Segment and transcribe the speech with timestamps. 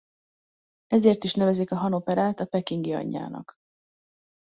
[0.87, 3.55] Ezért is nevezik a Han operát a pekingi anyjának.